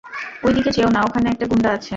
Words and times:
ঐদিকে 0.43 0.71
যেও 0.71 0.89
না, 0.89 0.99
ওখানে 1.03 1.27
একটা 1.29 1.45
গুন্ডা 1.45 1.69
আছে। 1.71 1.89